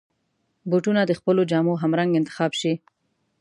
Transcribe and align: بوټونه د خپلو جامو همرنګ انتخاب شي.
بوټونه 0.69 1.01
د 1.05 1.11
خپلو 1.19 1.41
جامو 1.51 1.73
همرنګ 1.81 2.11
انتخاب 2.15 2.51
شي. 2.59 2.73